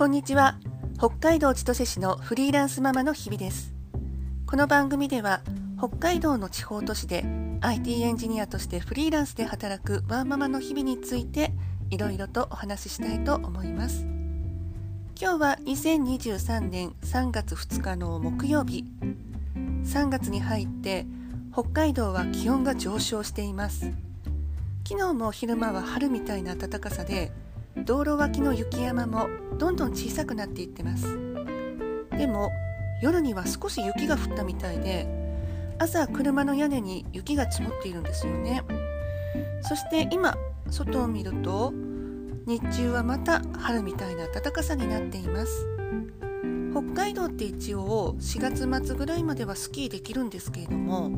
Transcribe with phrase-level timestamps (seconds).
[0.00, 0.56] こんにちは。
[0.96, 3.74] 北海道千歳市のフリーランスママの日々です。
[4.46, 5.42] この番組では
[5.76, 7.22] 北海道の地方都市で
[7.60, 11.52] IT エンジニアとしてフリーランスで働くワーママの日々について
[11.90, 14.06] いろいろとお話ししたいと思います。
[15.20, 18.86] 今日は2023年3月2日の木曜日。
[19.84, 21.04] 3月に入って
[21.52, 23.92] 北海道は気温が上昇しています。
[24.88, 27.32] 昨日も昼間は春みたいな暖かさで
[27.84, 29.28] 道路脇の雪山も
[29.60, 31.06] どんどん小さくなっていってます。
[32.16, 32.50] でも
[33.02, 35.06] 夜には少し雪が降ったみたいで
[35.78, 38.62] 朝車の屋根に雪が積もっているんですよね。
[39.60, 40.34] そして今
[40.70, 41.74] 外を見ると
[42.46, 45.66] 日中はまた春みたいな暖かさになっています。
[46.72, 51.10] 北海道って一応4月末ぐらいまではスキーできるんですけれども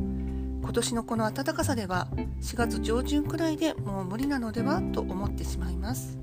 [0.61, 2.09] 今年のこの暖かさでは
[2.41, 6.22] 4月上旬くらいでもう無理なのではと思ってしまいます。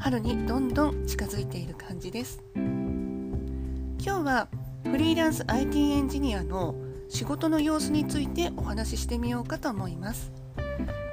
[0.00, 2.42] 春にどんどん近づいている感じです。
[2.54, 4.48] 今日は
[4.90, 6.74] フリーランス IT エンジニアの
[7.10, 10.32] 仕事の様子についてお話ししてみようかと思います。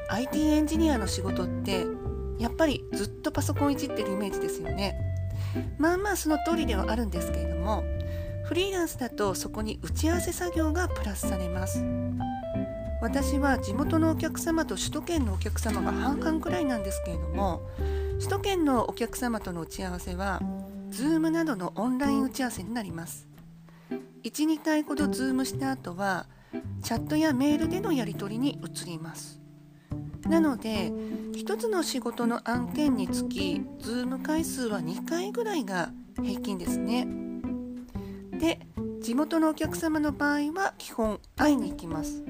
[0.09, 1.85] IT エンジニアの仕事って
[2.39, 4.97] やっぱりずっとパソコンいじってるイメージですよね。
[5.77, 7.83] まあまあその通りではあるんですけれども
[8.45, 11.83] フリーランスだとそこに打ち合わせ作業がプラスされます。
[13.01, 17.61] 私は地元のお客様と首都圏のお客様が半々くらいなんですけれども
[18.19, 20.41] 首都圏のお客様との打ち合わせは
[20.89, 23.27] Zoom などのオンライン打ち合わせになります。
[24.23, 26.25] 12回ほど Zoom した後は
[26.81, 29.39] チャットやメールでのやり取りに移ります。
[30.27, 30.91] なので
[31.33, 37.07] 1つの仕事の案件につき Zoom 回数は2回ぐらいが平均ですね。
[38.39, 38.59] で
[39.01, 42.23] 地元のお客様の場合は基本会いに行きます。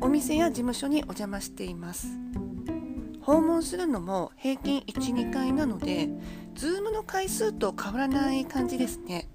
[0.00, 2.06] お店や事務所にお邪魔しています。
[3.26, 6.08] 訪問するのも平均12回なので
[6.54, 9.28] Zoom の回数と変わらない感じですね。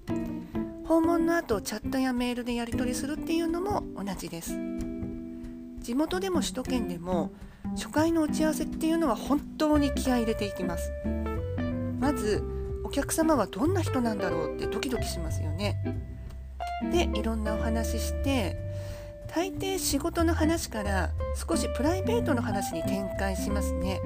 [0.86, 4.56] 訪問の後チャットやメールでやり取りするっていうのも同じです。
[5.80, 7.32] 地元でも首都圏でも
[7.76, 10.90] 初回の打ち合わせっていうのは本当に気合入れていきます。
[12.00, 12.42] まず
[12.84, 16.00] お客様はどんな人なんだろうってドキドキしますよね。
[16.90, 18.56] でいろんなお話しして
[19.34, 24.02] 大抵仕事の話から少しプライベートの話に展開しますね。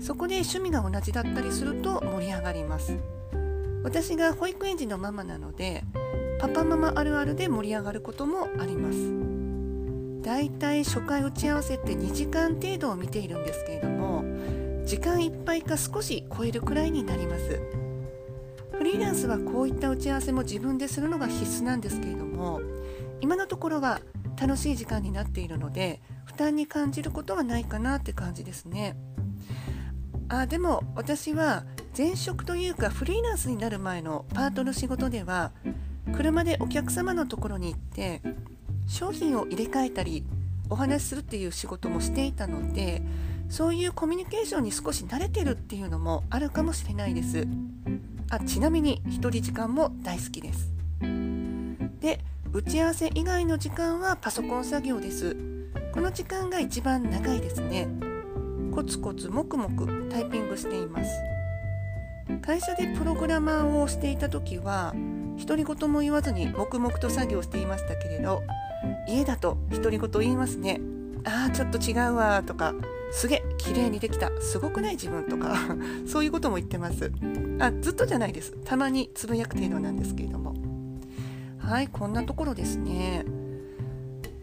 [0.00, 2.96] そこで趣味が同じだったりすると盛り上がります。
[3.84, 5.84] 私が保育園児のママなので
[6.40, 10.24] パパママあるあるで盛り上がることもあります。
[10.24, 14.24] だいたい初回打ち合わせって2時間程度を見ているんですけれども
[14.86, 17.60] 時間いっぱいか少し超えるくらいになります。
[18.72, 22.62] フリーランスはこういった打ち合わせも自分でするのが必須なんですけれども
[23.20, 24.00] 今のところは
[24.40, 28.96] 楽しい時間になっているので負担に感じることはないかなって感じですね。
[30.28, 31.64] あでも私は
[31.96, 35.52] 前職というかフリーランスになる前のパートの仕事では
[36.14, 38.22] 車でお客様のところに行って
[38.88, 40.24] 商品を入れ替えたり
[40.68, 43.02] お話しするっていう仕事もしていたので
[43.48, 47.46] そういうコミュニケーションに少し慣れてるっていうのもあるかもしれないです。
[48.28, 50.72] あちなみに1人時間も大好きです。
[52.00, 52.20] で
[52.56, 55.36] 打ち合わせ以外の時間はパソコン作業です。
[55.92, 57.86] この時間が一番長いですね。
[58.74, 61.10] コツコツ黙々タイピングしています。
[62.40, 64.94] 会社でプログラマーをしていた時は
[65.38, 68.42] 独り言も言わずに黙々と作業していましたけれど
[69.06, 70.80] 家だと独り言言いますね。
[71.24, 72.72] あーちょっと違うわとか
[73.12, 74.30] すげえ綺麗にできた。
[74.40, 75.54] すごくない自分とか。
[76.08, 77.12] そういうことも言ってます。
[77.58, 78.56] あずっとじゃないです。
[78.64, 80.65] たまにつぶやく程度なんですけれども。
[81.66, 83.24] はいこんなところですね。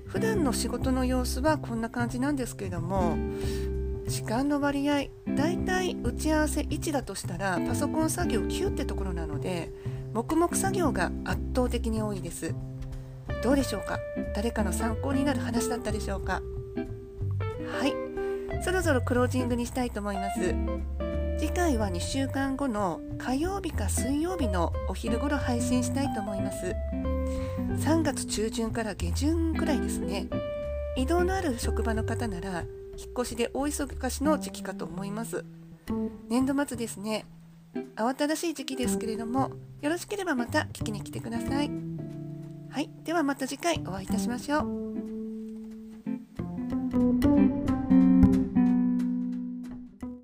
[0.05, 3.15] 普段の仕事の様子はこんな感じなんですけれども
[4.05, 9.71] 時間の割合だいたい打ち合わせ1だとしたらパソコン作業9ってところなので
[10.13, 12.53] 黙々作業が圧倒的に多いです。
[13.41, 13.99] どうでしょうか？
[14.35, 16.41] 誰かの参考になる話だったでしょうか？
[17.79, 17.93] はい。
[18.63, 20.53] そろそろクロージングにしたいと思います。
[21.39, 26.75] 次回は2週間後の火曜日か水曜日のお昼頃配信したいと思います。
[27.77, 30.27] 3月中旬から下旬くらいですね。
[30.95, 32.61] 移動のある職場の方なら
[32.97, 35.43] 引っ越しで大忙しの時期かと思います。
[36.29, 37.25] 年度末ですね。
[37.95, 41.71] 慌ただしい時期ですけれどもよろしければまた聞きに来てください。
[42.69, 42.89] はい。
[43.03, 44.92] ではまた次回お会いいたしましょう。